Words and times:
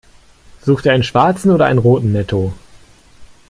Sucht 0.63 0.87
ihr 0.87 0.93
einen 0.93 1.03
schwarzen 1.03 1.51
oder 1.51 1.67
einen 1.67 1.77
roten 1.77 2.11
Netto? 2.11 2.53